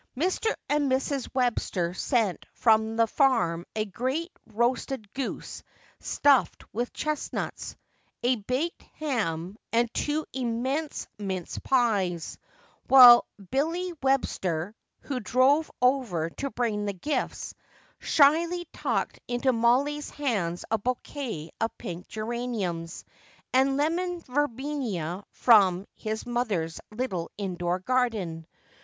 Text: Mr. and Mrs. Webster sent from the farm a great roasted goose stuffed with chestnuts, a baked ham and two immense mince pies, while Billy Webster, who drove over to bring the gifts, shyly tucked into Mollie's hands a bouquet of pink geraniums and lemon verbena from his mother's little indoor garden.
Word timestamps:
Mr. 0.17 0.51
and 0.67 0.91
Mrs. 0.91 1.29
Webster 1.35 1.93
sent 1.93 2.47
from 2.53 2.95
the 2.95 3.05
farm 3.05 3.67
a 3.75 3.85
great 3.85 4.31
roasted 4.51 5.13
goose 5.13 5.61
stuffed 5.99 6.63
with 6.73 6.91
chestnuts, 6.91 7.75
a 8.23 8.35
baked 8.37 8.81
ham 8.97 9.55
and 9.71 9.93
two 9.93 10.25
immense 10.33 11.05
mince 11.19 11.59
pies, 11.59 12.39
while 12.87 13.27
Billy 13.51 13.93
Webster, 14.01 14.75
who 15.01 15.19
drove 15.19 15.69
over 15.83 16.31
to 16.31 16.49
bring 16.49 16.85
the 16.85 16.93
gifts, 16.93 17.53
shyly 17.99 18.65
tucked 18.73 19.19
into 19.27 19.53
Mollie's 19.53 20.09
hands 20.09 20.65
a 20.71 20.79
bouquet 20.79 21.51
of 21.61 21.77
pink 21.77 22.07
geraniums 22.07 23.05
and 23.53 23.77
lemon 23.77 24.19
verbena 24.21 25.23
from 25.29 25.85
his 25.93 26.25
mother's 26.25 26.81
little 26.89 27.29
indoor 27.37 27.77
garden. 27.77 28.47